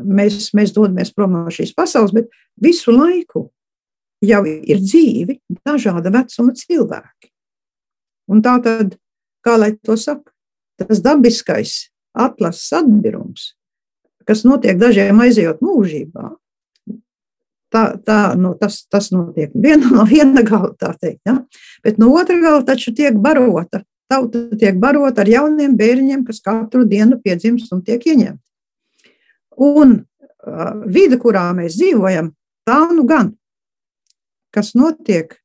[0.00, 2.30] mēs, mēs dodamies prom no šīs pasaules, bet
[2.62, 3.50] visu laiku
[4.24, 7.30] jau ir dzīvi dažāda vecuma cilvēki.
[8.30, 8.96] Un tā tad,
[9.44, 10.32] kā lai to saka,
[10.80, 13.54] tas dabiskais atlases atbirums,
[14.28, 16.30] kas notiek dažiem aizejot mūžībā,
[17.70, 21.22] Tā, tā, nu, tas, tas notiek viena no viena gala, tā teikt.
[21.28, 21.38] Ja?
[21.86, 23.84] Bet no otra gala taču tiek barota.
[24.10, 28.42] Tauta tiek barota ar jauniem bērniem, kas katru dienu piedzimst un tiek ieņemti.
[29.60, 32.32] Un uh, vide, kurā mēs dzīvojam,
[32.66, 33.34] tā nu gan,
[34.54, 35.36] kas notiek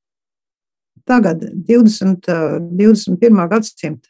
[1.05, 3.41] tagad, 20, uh, 21.
[3.51, 4.09] gadsimta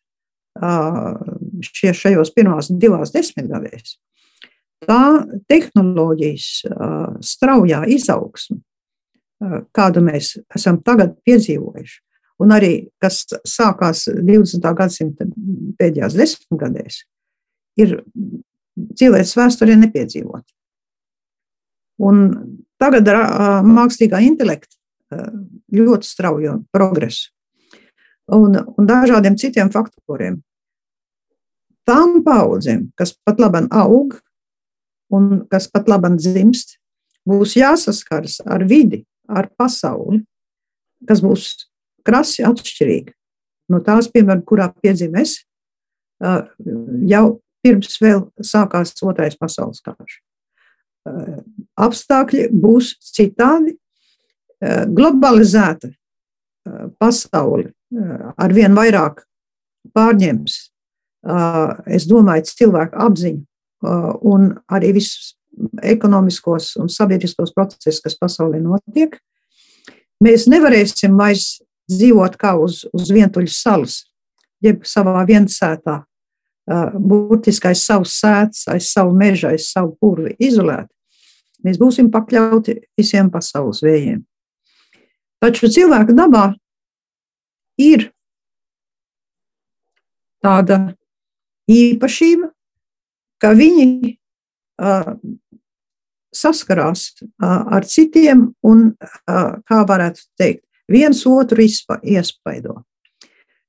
[0.61, 1.19] uh,
[1.65, 3.97] šie, šajos pirmās divās desmitgadēs,
[4.85, 6.47] tā tehnoloģijas
[7.25, 8.61] straujā izaugsme,
[9.75, 11.99] kādu mēs esam tagad piedzīvojuši,
[12.43, 14.71] un arī kas sākās 20.
[14.77, 15.27] gadsimta
[15.79, 17.03] pēdējās desmitgadēs,
[17.81, 17.99] ir
[18.99, 20.45] cilvēks vēsturē nepiedzīvot.
[22.05, 22.25] Un
[22.81, 24.75] tagad ar mākslīgā intelekta
[25.75, 27.31] ļoti straujo progresu
[28.35, 30.39] un, un dažādiem citiem faktoriem.
[31.85, 34.17] Tām paudzēm, kas pat labi aug,
[35.13, 36.77] un kas pat labam dzimst,
[37.25, 40.21] būs jāsaskaras ar vidi, ar pasauli,
[41.07, 41.49] kas būs
[42.05, 43.13] krasi atšķirīga
[43.73, 45.39] no tās, piemēram, kurā piedzima es,
[47.09, 47.25] jau
[47.65, 50.19] pirms vēl sākās otrais pasaules karš.
[51.81, 53.75] Apstākļi būs citādi,
[54.61, 55.89] globalizēta
[57.01, 57.73] pasaule
[58.37, 59.25] ar vien vairāk
[59.97, 60.55] pārņems,
[61.97, 63.43] es domāju, cilvēku apziņu
[64.25, 65.35] un arī visus
[65.83, 69.15] ekonomiskos un sabiedriskos procesus, kas pasaulē notiek.
[70.23, 73.95] Mēs nevarēsim vairs dzīvot kā uz, uz vientuļas salas,
[74.63, 80.91] jeb savā viensētā, uh, burtiski aiz savas sēdes, aiz savu meža, aiz savu purvi izolēti.
[81.65, 84.21] Mēs būsim pakļauti visiem pasaules vējiem.
[85.41, 86.45] Taču cilvēka dabā
[87.81, 88.09] ir
[90.45, 90.95] tāda
[91.69, 92.51] īpašība,
[93.41, 94.15] ka viņi
[94.81, 95.13] uh,
[96.35, 102.81] saskarās uh, ar citiem un, uh, kā varētu teikt, viens otru iespaido.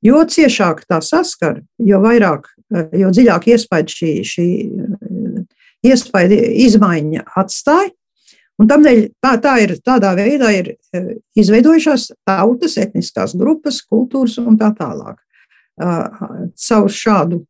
[0.05, 2.51] Jo ciešāk tā saskara, jo vairāk,
[2.95, 4.49] jo dziļāk iespaidu šī, šī
[5.87, 7.91] iespaidu izmaiņa atstāja.
[8.57, 10.71] Un tādēļ tā, tā ir, tādā veidā ir
[11.37, 15.19] izveidojušās tautas, etniskās grupas, kultūras un tā tālāk.
[15.77, 17.43] Caur šādu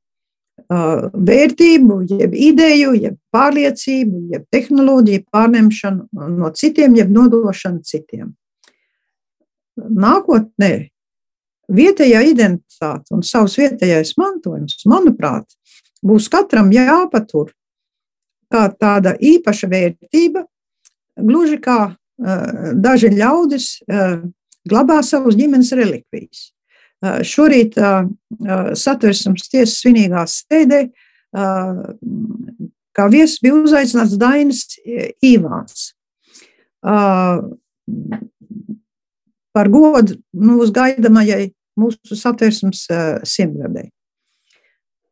[0.70, 8.34] vērtību, jeb ideju, jeb pārliecību, jeb tehnoloģiju pārņemšanu no citiem, jeb nodošanu citiem.
[9.76, 10.88] Nākotnē
[11.68, 15.46] vietējā identitāte un savs vietējais mantojums, manuprāt,
[16.06, 17.52] būs katram jāpatur
[18.52, 20.44] kā tāda īpaša vērtība,
[21.18, 24.20] gluži kā uh, daži ļaudis uh,
[24.66, 26.50] glabā savus ģimenes relikvijas.
[27.04, 28.06] Uh, šorīt uh,
[28.72, 30.86] satversmes tiesas svinīgā sēdē,
[32.96, 34.62] kā viesis bija uzaicināts Dainis
[35.20, 35.90] Īvāns.
[39.52, 42.86] Par godu mūsu gaidamajai mūsu satversmes
[43.28, 43.90] simtgadē.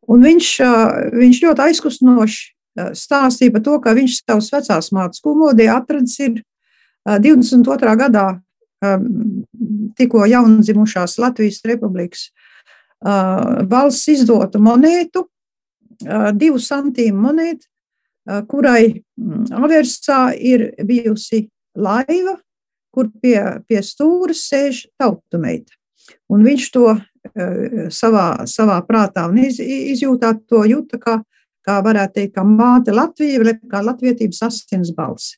[0.09, 0.49] Un viņš,
[1.21, 6.41] viņš ļoti aizkustinoši stāstīja par to, ka viņš savus vecās mātes kumodī atradis ir
[7.05, 7.93] 22.
[8.01, 8.27] gadā
[9.97, 12.29] tikko jaundzimušās Latvijas Republikas
[13.69, 15.25] valsts izdotu monētu,
[16.39, 17.67] divu santīmu monētu,
[18.49, 19.03] kurai
[19.53, 21.43] aversā ir bijusi
[21.77, 22.37] laiva,
[22.95, 25.75] kur pie, pie stūra sēž tautumeita.
[26.31, 26.95] Un viņš to
[27.93, 31.17] savā, savā prātā un iz, izjūtā to jūta, kā,
[31.65, 35.37] kā varētu teikt, kā māte Latvija, kā latvietības asins balsi,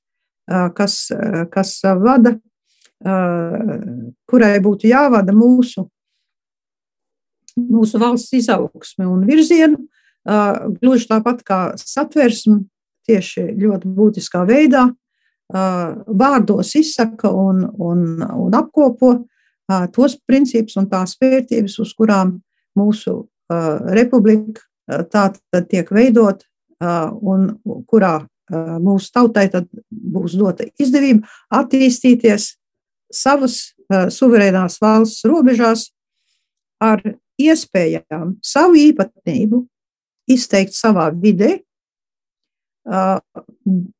[0.51, 1.11] eh, kas,
[1.51, 2.37] kas vada,
[3.03, 5.85] kurai būtu jāvada mūsu,
[7.57, 9.83] mūsu valsts izaugsme un virzienu,
[10.81, 12.65] gluži tāpat kā satversme,
[13.07, 14.89] tieši ļoti būtiskā veidā,
[15.47, 19.13] vārdos izsaka un, un, un apkopo
[19.95, 22.37] tos principus un tās vērtības, uz kurām
[22.77, 23.21] mūsu
[23.95, 24.65] republika
[25.11, 26.43] tā tad tiek veidot
[26.81, 27.49] un
[27.87, 28.19] kurā
[28.83, 29.47] mūsu tautai
[29.91, 32.55] būs dota izdevība attīstīties
[33.13, 33.73] savas
[34.13, 35.87] suverēnās valsts robežās
[36.83, 37.01] ar
[37.39, 39.63] iespējām savu īpatnību
[40.27, 41.57] izteikt savā vidē,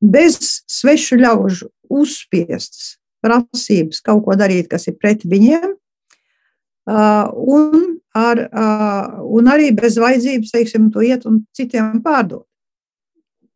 [0.02, 5.74] bez svešu ļaužu uzspiestas prasības kaut ko darīt, kas ir pret viņiem,
[6.88, 8.44] un, ar,
[9.24, 12.46] un arī bez vajadzības, teiksim, to iet un citiem pārdot.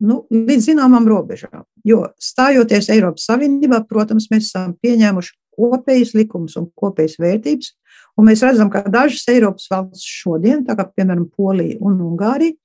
[0.02, 1.62] Nu, līdz zināmām robežām.
[1.86, 7.72] Jo stājoties Eiropas Savienībā, protams, mēs esam pieņēmuši kopējas likumus un kopējas vērtības,
[8.18, 12.56] un mēs redzam, ka dažas Eiropas valsts šodien, tā kā piemēram Polija un Ungārija,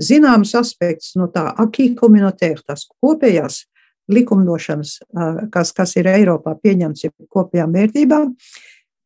[0.00, 3.62] zināmas aspektus no tā akī komunitēra, tās kopējās
[4.12, 4.96] likumdošanas,
[5.52, 8.32] kas, kas ir Eiropā pieņemts ar kopējām vērtībām,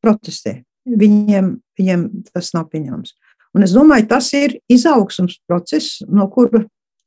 [0.02, 0.60] protestē.
[0.86, 3.16] Viņiem, viņiem tas nav pieņemams.
[3.56, 6.62] Un es domāju, tas ir izaugsms process, no kura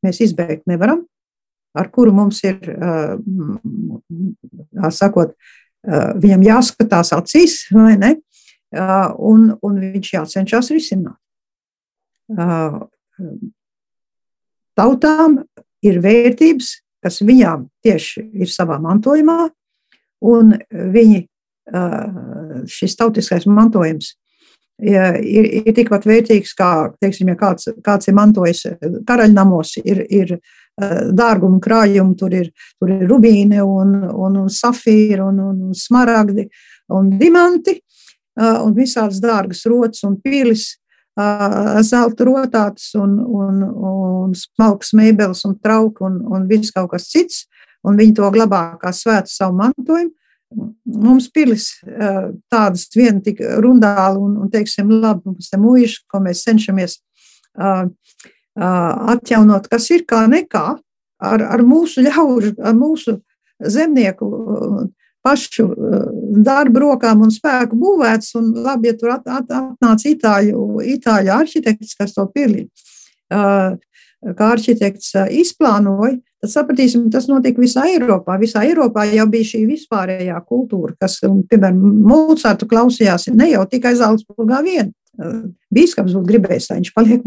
[0.06, 1.06] mēs izbēgt nevaram,
[1.78, 2.58] ar kuru mums ir,
[4.96, 5.36] sakot,
[5.86, 8.16] viņam jāskatās acīs, vai ne?
[8.70, 11.18] Un, un viņš jācenšas risināt.
[14.78, 15.40] Tautām
[15.84, 16.70] ir vērtības,
[17.04, 19.50] kas viņām tieši ir savā mantojumā,
[20.30, 21.24] un viņi,
[22.70, 24.14] šis tautiskais mantojums
[24.80, 28.66] ir, ir tikpat vērtīgs, kā, teiksim, ja kāds, kāds ir mantojis
[29.08, 30.38] karaļnamos, ir, ir
[31.16, 36.48] dārgumu krājumi, tur ir, tur ir rubīne un, un, un safīri un, un smaragdi
[36.96, 37.76] un dimanti,
[38.40, 40.78] un visādas dārgas rotas un pilis,
[41.84, 47.44] zelta rotātas un, un, un smalks mēbeles un trauki un, un viss kaut kas cits,
[47.84, 50.14] un viņi to glabā kā svētu savu mantojumu.
[50.90, 51.76] Mums pilis
[52.50, 56.96] tādas viena tik rundāli un, un teiksim, labi, mums te mūjiši, ko mēs cenšamies
[58.60, 60.66] atjaunot, kas ir kā nekā
[61.20, 63.20] ar, ar mūsu ļaužu, ar mūsu
[63.60, 64.30] zemnieku
[65.26, 65.68] pašu
[66.46, 68.34] darbu rokām un spēku būvēts.
[68.40, 73.76] Un labi, ja tur at, at, atnāca itāļu, itāļu arhitekts, kas to eh,
[74.36, 78.38] kā arhitekts izplānoja, tad sapratīsim, tas notika visā Eiropā.
[78.40, 84.64] Visā Eiropā jau bija šī vispārējā kultūra, kas, piemēram, Mocartu klausījās ne jau tikai Zaldzburgā
[84.66, 84.94] vien,
[85.76, 87.26] Bīskaps būtu gribējis, lai viņš paliek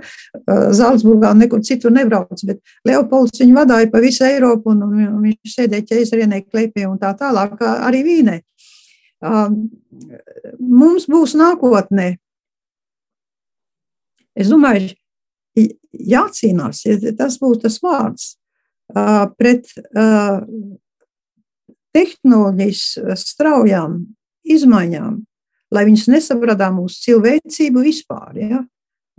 [0.80, 5.56] Zaldzburgā un nekur citur nebrauc, bet Leopolds viņu vadīja pa visu Eiropu un, un viņš
[5.56, 8.40] sēdēja ķeizarienē klēpī un tā tālāk arī vīnē.
[10.58, 12.14] Mums būs nākotnē.
[14.40, 14.94] Es domāju,
[15.92, 16.84] jācīnās,
[17.18, 18.30] tas būtu tas vārds,
[19.36, 19.68] pret
[21.94, 22.84] tehnoloģijas
[23.18, 24.00] straujām
[24.46, 25.18] izmaiņām,
[25.74, 28.40] lai viņas nesabradām mūsu cilvēcību vispār.
[28.40, 28.64] Ja?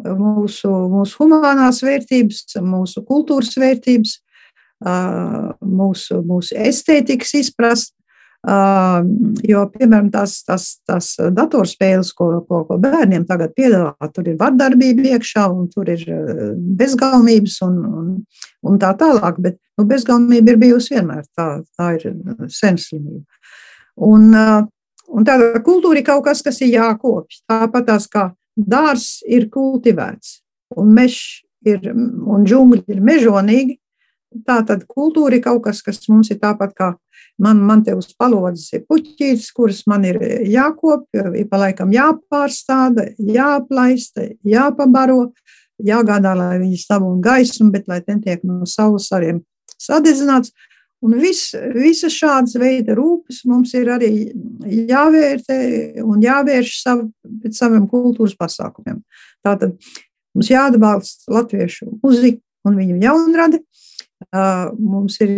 [0.01, 4.17] Mūsu, mūsu humanās vērtības, mūsu kultūras vērtības,
[5.61, 7.93] mūsu, mūsu estētikas izprast,
[8.41, 15.11] Jo, piemēram, tās, tās, tās datorspēles, ko, ko, ko bērniem tagad piedāvā, tur ir vardarbība
[15.13, 16.01] iekšā, un tur ir
[16.79, 18.07] bezgalības un, un,
[18.65, 19.37] un tā tālāk.
[19.45, 21.21] Bet nu, bezgalība ir bijusi vienmēr.
[21.37, 21.47] Tā,
[21.77, 22.17] tā ir
[22.49, 23.27] sen slimība.
[24.09, 24.31] Un,
[25.11, 27.43] un tāda kultūra ir kaut kas, kas ir jākopj.
[27.49, 30.39] Tāpat tās kā dārs ir kultivēts,
[30.79, 33.77] un mežs ir, un džungļi ir mežonīgi.
[34.47, 36.93] Tā tad kultūra ir kaut kas, kas mums ir tāpat kā
[37.41, 43.07] Man, man te uz palodzes ir puķītes, kuras man ir jākopja, ir pa laikam jāpārstāda,
[43.17, 45.31] jāplaista, jāpabaro,
[45.81, 49.41] jāgādā, lai viņas dabūtu gaismu, bet lai netiek no saules ariem
[49.81, 50.53] sadedzināts.
[51.01, 54.11] Un vis, visas šādas veida rūpes mums ir arī
[54.91, 55.57] jāvērtē
[56.05, 57.09] un jāvērš savu,
[57.41, 59.01] pēc saviem kultūras pasākumiem.
[59.41, 59.73] Tātad
[60.35, 63.63] mums jāatbalsta latviešu muzika un viņu jaunradi,
[64.31, 65.31] Mums ir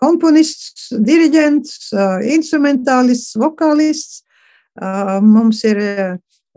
[0.00, 1.90] komponists, diriģents,
[2.34, 4.22] instrumentālists, vokālists.
[5.24, 5.80] Mums ir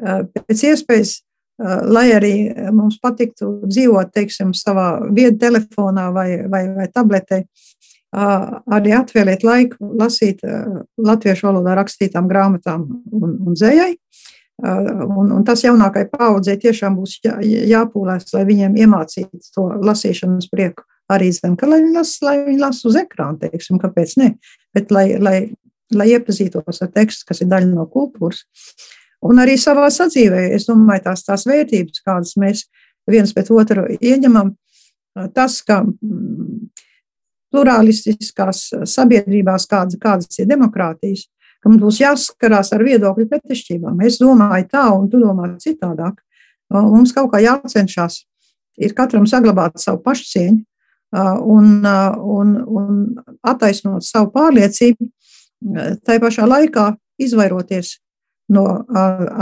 [0.01, 1.21] pēc iespējas,
[1.61, 2.33] lai arī
[2.73, 7.43] mums patiktu dzīvot, teiksim, savā vietu telefonā vai, vai, vai tabletē,
[8.11, 10.43] arī atvēlēt laiku lasīt
[10.99, 13.93] latviešu valodā rakstītām grāmatām un, un dzējai.
[14.61, 20.85] Un, un tas jaunākajai paudzei tiešām būs jā, jāpūlēs, lai viņiem iemācītu to lasīšanas prieku
[21.11, 24.31] arī zem, ka lai viņi lasa, lai viņi lasa uz ekrāna, teiksim, kāpēc ne,
[24.75, 25.37] bet lai, lai,
[25.95, 28.45] lai iepazītos ar tekstu, kas ir daļa no kultūras.
[29.21, 32.65] Un arī savā sadzīvē, es domāju, tās, tās vērtības, kādas mēs
[33.09, 34.55] viens pēc otru ieņemam,
[35.35, 36.71] tas, ka mm,
[37.51, 41.27] plurālistiskās sabiedrībās, kādas, kādas ir demokrātijas,
[41.61, 44.01] ka mums būs jāskarās ar viedokļu pretešķībām.
[44.07, 46.17] Es domāju tā, un tu domā citādāk.
[46.71, 48.23] Mums kaut kā jācenšas
[48.81, 50.63] ir katram saglabāt savu pašcieņu
[51.11, 53.01] un, un, un
[53.43, 55.09] attaisnot savu pārliecību,
[56.07, 57.97] tai pašā laikā izvairoties
[58.53, 58.65] no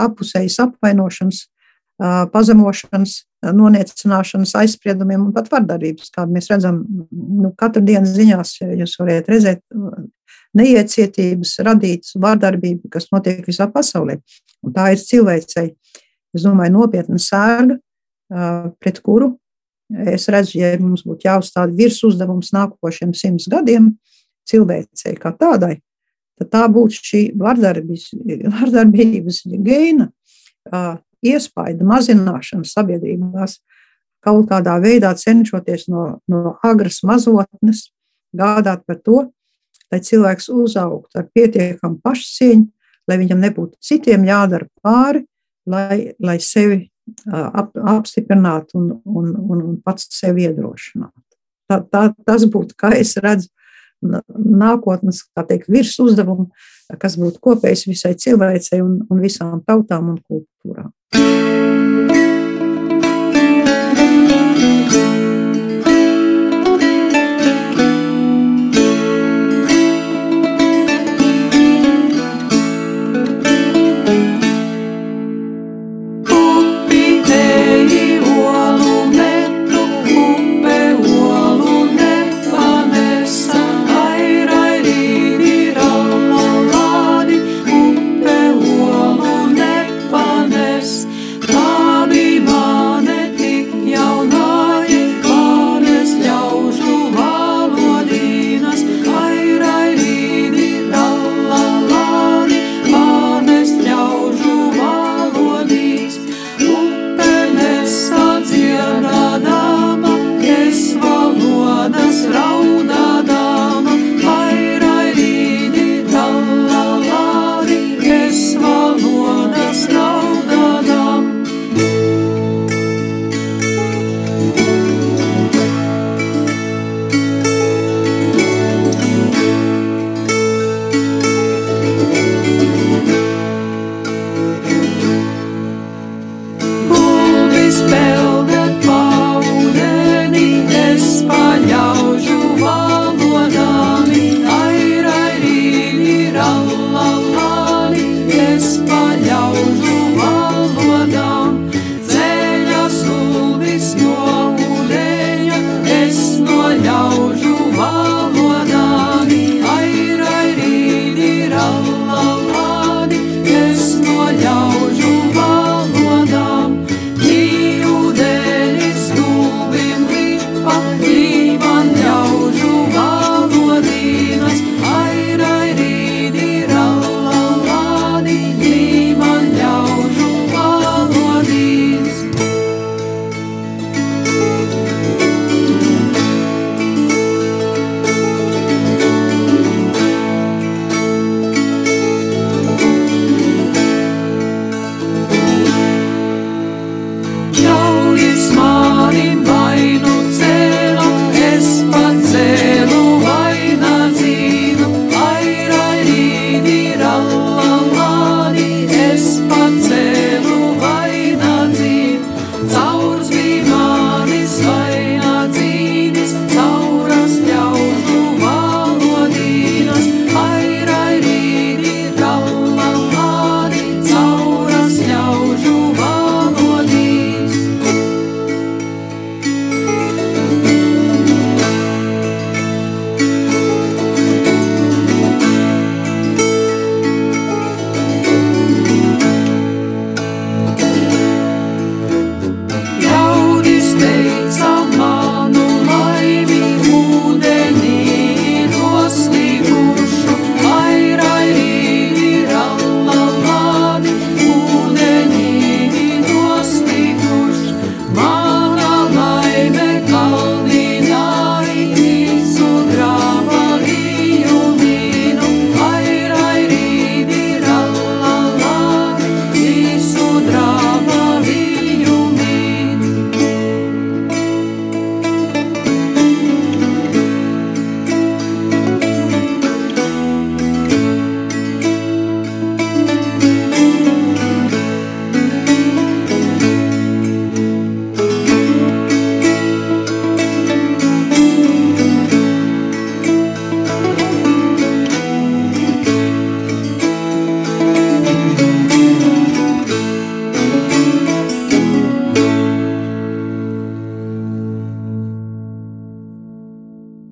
[0.05, 1.47] apusējas apvainošanas,
[2.33, 3.15] pazemošanas,
[3.55, 6.79] noniecināšanas, aizspriedumiem un pat vardarbības, kādu mēs redzam
[7.09, 8.53] nu, katru dienu ziņās.
[8.79, 9.63] Jūs varat redzēt
[10.57, 14.17] neiecietības, radītas vardarbību, kas notiek visā pasaulē.
[14.65, 15.67] Un tā ir cilvēcei,
[16.35, 17.79] es domāju, nopietna sērga,
[18.79, 19.33] pret kuru
[19.89, 23.95] es redzu, ja mums būtu jāuzstāda virs uzdevums nākošiem simts gadiem
[24.49, 25.79] cilvēcei kā tādai,
[26.39, 28.09] tad tā būtu šī vardarbības,
[28.55, 30.09] vardarbības gēna
[31.25, 33.59] iespaida mazināšana sabiedrībās,
[34.23, 37.89] kaut kādā veidā cenšoties no, no agras mazotnes
[38.35, 39.23] gādāt par to,
[39.89, 42.67] lai cilvēks uzaugtu ar pietiekamu pašcieņu,
[43.09, 45.23] lai viņam nebūtu citiem jādara pāri,
[45.69, 46.83] lai, lai sevi
[47.31, 51.15] ap, apstiprināt un, un, un, un pats sevi iedrošināt.
[51.69, 53.49] Tā, tā, tas būtu, kā es redzu,
[54.01, 56.49] nākotnes teikt, virs uzdevumu,
[57.01, 62.08] kas būtu kopējs visai cilvēcei un, un visām tautām un kultūrām.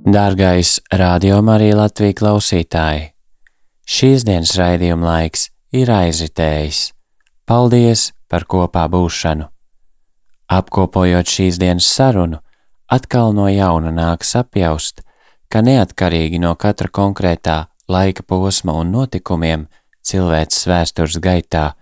[0.07, 3.09] Dārgais Radio Marija Latvija klausītāji!
[3.83, 5.41] Šīs dienas raidījuma laiks
[5.75, 6.77] ir aizritējis.
[7.43, 9.49] Paldies par kopā būšanu!
[10.47, 12.39] Apkopojot šīs dienas sarunu,
[12.87, 15.01] atkal no jauna nāks apjaust,
[15.51, 17.57] ka neatkarīgi no katra konkrētā
[17.91, 19.65] laika posma un notikumiem
[20.07, 21.73] cilvēces vēstures gaitā,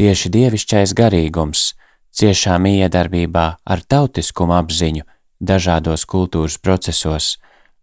[0.00, 1.74] tieši dievišķais garīgums,
[2.16, 5.04] ciešā miedarbībā ar tautiskumu apziņu
[5.52, 7.36] dažādos kultūras procesos,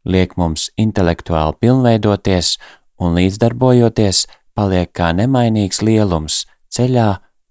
[0.06, 2.56] liek mums intelektuāli pilnveidoties
[3.02, 4.26] un līdzdarbojoties
[4.56, 7.10] paliek kā nemainīgs lielums ceļā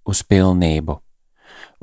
[0.09, 0.99] uz pilnību.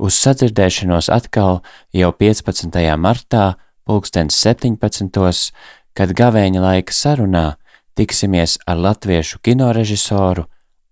[0.02, 1.60] Uz sadzirdēšanos atkal
[1.94, 2.78] jau 15.
[2.98, 3.54] martā,
[3.86, 5.52] pulkstens 17.
[5.94, 7.46] kad gavēņa laika sarunā
[7.94, 10.46] tiksimies ar latviešu kinorežisoru,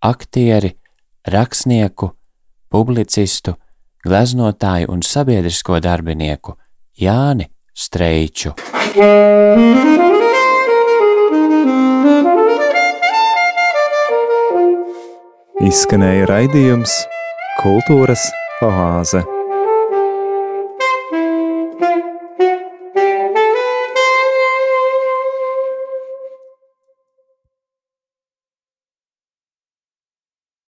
[0.05, 0.77] aktieri,
[1.27, 2.13] rakstnieku,
[2.71, 3.57] publicistu,
[4.05, 6.57] gleznotāju un sabiedrisko darbinieku
[7.01, 8.55] Jāni Streiču.
[15.61, 16.95] Izskanēja raidījums
[17.61, 18.25] Kultūras
[18.65, 19.40] oāze.